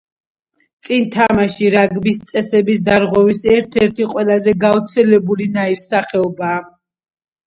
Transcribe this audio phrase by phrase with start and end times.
[0.87, 6.57] წინ თამაში რაგბის წესების დარღვევის ერთ-ერთი ყველაზე გავრცელებული ნაირსახეობაა.